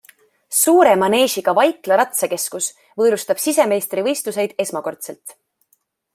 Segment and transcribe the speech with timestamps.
[0.59, 2.71] Suure maneežiga Vaikla ratsakeskus
[3.03, 5.39] võõrustab sisemeistrivõistluseid esmakordselt.